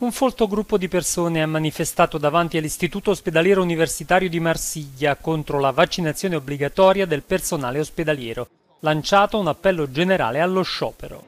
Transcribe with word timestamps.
Un 0.00 0.12
folto 0.12 0.46
gruppo 0.46 0.78
di 0.78 0.86
persone 0.86 1.42
ha 1.42 1.46
manifestato 1.48 2.18
davanti 2.18 2.56
all'Istituto 2.56 3.10
ospedaliero 3.10 3.60
universitario 3.60 4.28
di 4.28 4.38
Marsiglia 4.38 5.16
contro 5.16 5.58
la 5.58 5.72
vaccinazione 5.72 6.36
obbligatoria 6.36 7.04
del 7.04 7.24
personale 7.24 7.80
ospedaliero, 7.80 8.48
lanciato 8.80 9.40
un 9.40 9.48
appello 9.48 9.90
generale 9.90 10.38
allo 10.38 10.62
sciopero. 10.62 11.24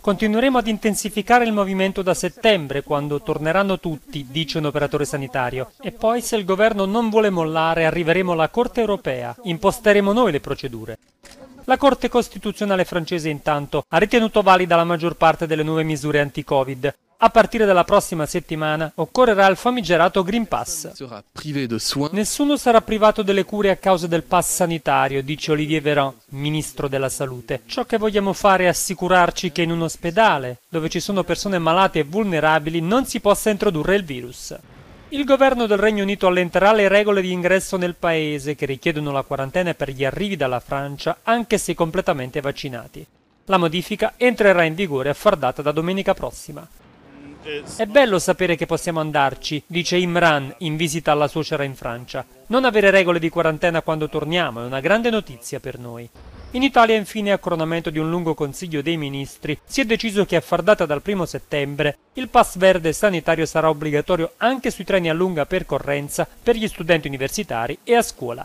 Continueremo 0.00 0.58
ad 0.58 0.66
intensificare 0.66 1.44
il 1.44 1.52
movimento 1.52 2.02
da 2.02 2.12
settembre, 2.12 2.82
quando 2.82 3.22
torneranno 3.22 3.78
tutti, 3.78 4.26
dice 4.28 4.58
un 4.58 4.64
operatore 4.64 5.04
sanitario. 5.04 5.70
E 5.80 5.92
poi, 5.92 6.22
se 6.22 6.34
il 6.34 6.44
governo 6.44 6.86
non 6.86 7.08
vuole 7.08 7.30
mollare, 7.30 7.86
arriveremo 7.86 8.32
alla 8.32 8.48
Corte 8.48 8.80
europea. 8.80 9.32
Imposteremo 9.44 10.12
noi 10.12 10.32
le 10.32 10.40
procedure. 10.40 10.98
La 11.66 11.76
Corte 11.76 12.08
Costituzionale 12.08 12.84
francese 12.84 13.28
intanto 13.28 13.84
ha 13.86 13.98
ritenuto 13.98 14.42
valida 14.42 14.74
la 14.74 14.82
maggior 14.82 15.14
parte 15.14 15.46
delle 15.46 15.62
nuove 15.62 15.84
misure 15.84 16.18
anti-Covid. 16.18 16.94
A 17.22 17.28
partire 17.28 17.66
dalla 17.66 17.84
prossima 17.84 18.24
settimana 18.24 18.90
occorrerà 18.94 19.46
il 19.48 19.56
famigerato 19.56 20.22
Green 20.22 20.48
Pass. 20.48 20.90
Nessuno 22.12 22.56
sarà 22.56 22.80
privato 22.80 23.20
delle 23.20 23.44
cure 23.44 23.68
a 23.68 23.76
causa 23.76 24.06
del 24.06 24.22
pass 24.22 24.54
sanitario, 24.54 25.22
dice 25.22 25.50
Olivier 25.50 25.82
Véran, 25.82 26.14
ministro 26.30 26.88
della 26.88 27.10
Salute. 27.10 27.60
Ciò 27.66 27.84
che 27.84 27.98
vogliamo 27.98 28.32
fare 28.32 28.64
è 28.64 28.68
assicurarci 28.68 29.52
che 29.52 29.60
in 29.60 29.70
un 29.70 29.82
ospedale, 29.82 30.60
dove 30.70 30.88
ci 30.88 30.98
sono 30.98 31.22
persone 31.22 31.58
malate 31.58 31.98
e 31.98 32.04
vulnerabili, 32.04 32.80
non 32.80 33.04
si 33.04 33.20
possa 33.20 33.50
introdurre 33.50 33.96
il 33.96 34.04
virus. 34.04 34.56
Il 35.10 35.26
governo 35.26 35.66
del 35.66 35.76
Regno 35.76 36.04
Unito 36.04 36.26
allenterà 36.26 36.72
le 36.72 36.88
regole 36.88 37.20
di 37.20 37.32
ingresso 37.32 37.76
nel 37.76 37.96
paese 37.96 38.54
che 38.54 38.64
richiedono 38.64 39.12
la 39.12 39.24
quarantena 39.24 39.74
per 39.74 39.90
gli 39.90 40.06
arrivi 40.06 40.36
dalla 40.36 40.60
Francia, 40.60 41.18
anche 41.24 41.58
se 41.58 41.74
completamente 41.74 42.40
vaccinati. 42.40 43.04
La 43.44 43.58
modifica 43.58 44.14
entrerà 44.16 44.62
in 44.62 44.74
vigore 44.74 45.10
a 45.10 45.14
far 45.14 45.36
data 45.36 45.60
da 45.60 45.72
domenica 45.72 46.14
prossima. 46.14 46.66
È 47.42 47.86
bello 47.86 48.18
sapere 48.18 48.54
che 48.54 48.66
possiamo 48.66 49.00
andarci, 49.00 49.62
dice 49.66 49.96
Imran 49.96 50.54
in 50.58 50.76
visita 50.76 51.12
alla 51.12 51.26
suocera 51.26 51.64
in 51.64 51.74
Francia. 51.74 52.22
Non 52.48 52.66
avere 52.66 52.90
regole 52.90 53.18
di 53.18 53.30
quarantena 53.30 53.80
quando 53.80 54.10
torniamo 54.10 54.60
è 54.60 54.66
una 54.66 54.80
grande 54.80 55.08
notizia 55.08 55.58
per 55.58 55.78
noi. 55.78 56.06
In 56.50 56.62
Italia, 56.62 56.96
infine, 56.96 57.32
a 57.32 57.38
coronamento 57.38 57.88
di 57.88 57.98
un 57.98 58.10
lungo 58.10 58.34
consiglio 58.34 58.82
dei 58.82 58.98
ministri, 58.98 59.58
si 59.64 59.80
è 59.80 59.86
deciso 59.86 60.26
che 60.26 60.36
a 60.36 60.42
far 60.42 60.62
data 60.62 60.84
dal 60.84 61.00
1 61.02 61.24
settembre 61.24 61.96
il 62.14 62.28
pass 62.28 62.58
verde 62.58 62.92
sanitario 62.92 63.46
sarà 63.46 63.70
obbligatorio 63.70 64.32
anche 64.36 64.70
sui 64.70 64.84
treni 64.84 65.08
a 65.08 65.14
lunga 65.14 65.46
percorrenza 65.46 66.28
per 66.42 66.56
gli 66.56 66.68
studenti 66.68 67.08
universitari 67.08 67.78
e 67.84 67.94
a 67.94 68.02
scuola. 68.02 68.44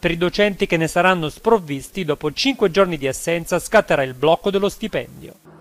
Per 0.00 0.10
i 0.10 0.16
docenti 0.16 0.66
che 0.66 0.76
ne 0.76 0.88
saranno 0.88 1.28
sprovvisti, 1.28 2.04
dopo 2.04 2.32
5 2.32 2.70
giorni 2.72 2.98
di 2.98 3.06
assenza 3.06 3.60
scatterà 3.60 4.02
il 4.02 4.14
blocco 4.14 4.50
dello 4.50 4.68
stipendio. 4.68 5.53